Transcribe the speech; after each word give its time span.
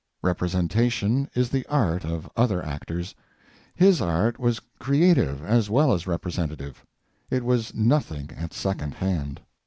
Representation 0.23 1.29
is 1.35 1.51
the 1.51 1.63
art 1.67 2.03
of 2.03 2.27
other 2.35 2.65
actors; 2.65 3.13
his 3.75 4.01
art 4.01 4.39
was 4.39 4.59
creative 4.79 5.43
as 5.43 5.69
well 5.69 5.93
as 5.93 6.07
representative; 6.07 6.83
it 7.29 7.45
was 7.45 7.75
nothing 7.75 8.31
at 8.35 8.51
second 8.51 8.95
hand. 8.95 9.41